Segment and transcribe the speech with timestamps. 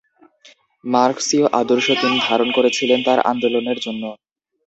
[0.83, 4.03] মার্ক্সীয় আদর্শ তিনি ধারণ করেছিলেন তার আন্দোলনের জন্য।